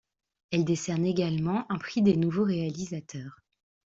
Elle 0.49 0.65
décerne 0.65 1.05
également 1.05 1.71
un 1.71 1.77
prix 1.77 2.01
des 2.01 2.15
nouveaux 2.17 2.43
réalisateurs. 2.45 3.43